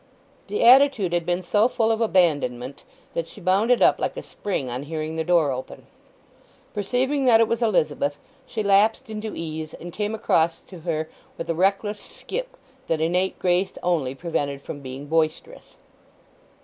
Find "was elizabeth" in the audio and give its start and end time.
7.47-8.17